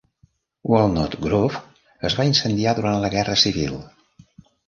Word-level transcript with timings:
Walnut 0.71 1.17
Grove 1.25 1.61
es 2.09 2.17
va 2.21 2.25
incendiar 2.29 2.75
durant 2.79 2.97
la 3.05 3.11
guerra 3.17 3.39
civil. 3.45 3.77